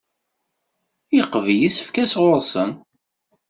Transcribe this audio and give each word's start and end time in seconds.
Yeqbel 1.15 1.47
isefka 1.67 2.05
sɣur-sen. 2.13 2.71